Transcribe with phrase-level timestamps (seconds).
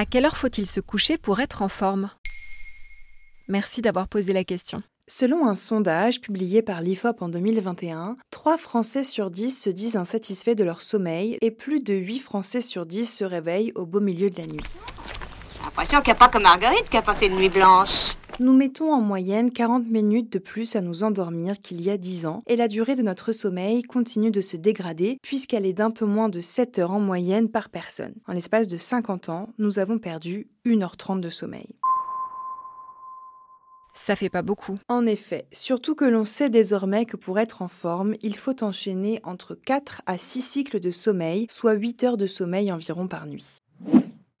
[0.00, 2.08] À quelle heure faut-il se coucher pour être en forme?
[3.48, 4.80] Merci d'avoir posé la question.
[5.06, 10.54] Selon un sondage publié par l'IFOP en 2021, 3 Français sur 10 se disent insatisfaits
[10.54, 14.30] de leur sommeil et plus de 8 Français sur 10 se réveillent au beau milieu
[14.30, 14.64] de la nuit.
[15.58, 18.14] J'ai l'impression qu'il n'y a pas que Marguerite qui a passé une nuit blanche.
[18.40, 22.24] Nous mettons en moyenne 40 minutes de plus à nous endormir qu'il y a 10
[22.24, 26.06] ans et la durée de notre sommeil continue de se dégrader puisqu'elle est d'un peu
[26.06, 28.14] moins de 7 heures en moyenne par personne.
[28.26, 31.76] En l'espace de 50 ans, nous avons perdu 1h30 de sommeil.
[33.92, 34.78] Ça fait pas beaucoup.
[34.88, 39.20] En effet, surtout que l'on sait désormais que pour être en forme, il faut enchaîner
[39.22, 43.58] entre 4 à 6 cycles de sommeil, soit 8 heures de sommeil environ par nuit.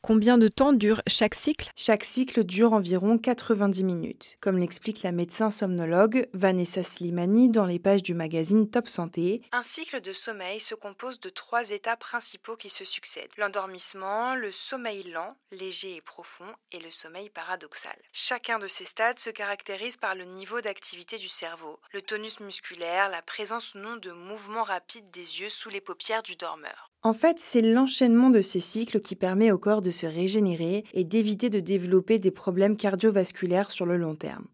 [0.00, 1.70] Combien de temps dure chaque cycle?
[1.74, 7.80] Chaque cycle dure environ 90 minutes, comme l'explique la médecin somnologue Vanessa Slimani dans les
[7.80, 9.42] pages du magazine Top Santé.
[9.50, 14.52] Un cycle de sommeil se compose de trois états principaux qui se succèdent l'endormissement, le
[14.52, 17.96] sommeil lent, léger et profond, et le sommeil paradoxal.
[18.12, 23.08] Chacun de ces stades se caractérise par le niveau d'activité du cerveau, le tonus musculaire,
[23.08, 26.92] la présence ou non de mouvements rapides des yeux sous les paupières du dormeur.
[27.04, 31.04] En fait, c'est l'enchaînement de ces cycles qui permet au corps de se régénérer et
[31.04, 34.46] d'éviter de développer des problèmes cardiovasculaires sur le long terme.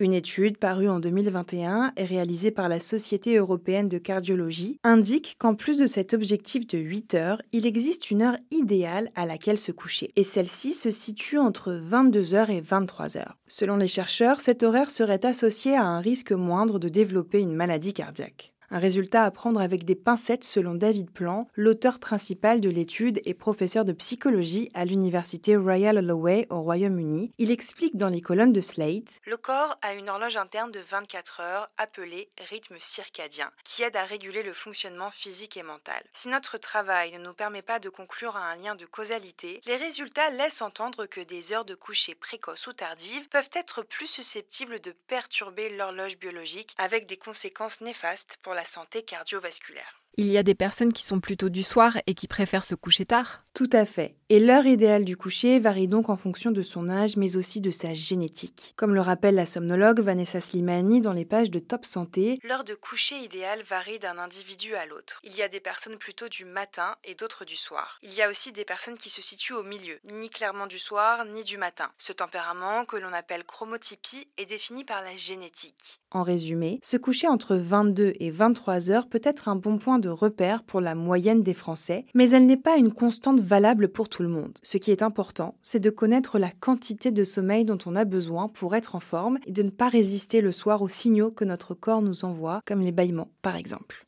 [0.00, 5.56] Une étude parue en 2021 et réalisée par la Société européenne de cardiologie indique qu'en
[5.56, 9.72] plus de cet objectif de 8 heures, il existe une heure idéale à laquelle se
[9.72, 10.12] coucher.
[10.14, 13.36] Et celle-ci se situe entre 22 heures et 23 heures.
[13.48, 17.92] Selon les chercheurs, cet horaire serait associé à un risque moindre de développer une maladie
[17.92, 18.54] cardiaque.
[18.70, 23.32] Un résultat à prendre avec des pincettes selon David Plan, l'auteur principal de l'étude et
[23.32, 27.32] professeur de psychologie à l'université Royal Holloway au Royaume-Uni.
[27.38, 31.40] Il explique dans les colonnes de Slate Le corps a une horloge interne de 24
[31.40, 36.02] heures appelée rythme circadien, qui aide à réguler le fonctionnement physique et mental.
[36.12, 39.76] Si notre travail ne nous permet pas de conclure à un lien de causalité, les
[39.76, 44.80] résultats laissent entendre que des heures de coucher précoces ou tardives peuvent être plus susceptibles
[44.80, 50.02] de perturber l'horloge biologique avec des conséquences néfastes pour la santé cardiovasculaire.
[50.16, 53.06] Il y a des personnes qui sont plutôt du soir et qui préfèrent se coucher
[53.06, 54.17] tard Tout à fait.
[54.30, 57.70] Et l'heure idéale du coucher varie donc en fonction de son âge, mais aussi de
[57.70, 58.74] sa génétique.
[58.76, 62.74] Comme le rappelle la somnologue Vanessa Slimani dans les pages de Top Santé, l'heure de
[62.74, 65.18] coucher idéale varie d'un individu à l'autre.
[65.24, 67.98] Il y a des personnes plutôt du matin et d'autres du soir.
[68.02, 71.24] Il y a aussi des personnes qui se situent au milieu, ni clairement du soir,
[71.24, 71.90] ni du matin.
[71.96, 76.02] Ce tempérament, que l'on appelle chromotypie, est défini par la génétique.
[76.10, 80.10] En résumé, se coucher entre 22 et 23 heures peut être un bon point de
[80.10, 84.10] repère pour la moyenne des Français, mais elle n'est pas une constante valable pour
[84.62, 88.48] Ce qui est important, c'est de connaître la quantité de sommeil dont on a besoin
[88.48, 91.74] pour être en forme et de ne pas résister le soir aux signaux que notre
[91.74, 94.06] corps nous envoie, comme les bâillements par exemple.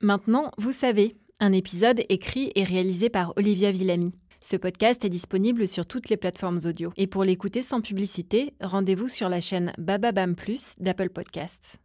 [0.00, 4.12] Maintenant, vous savez, un épisode écrit et réalisé par Olivia Villamy.
[4.40, 6.92] Ce podcast est disponible sur toutes les plateformes audio.
[6.96, 11.78] Et pour l'écouter sans publicité, rendez-vous sur la chaîne Bababam Plus d'Apple Podcasts.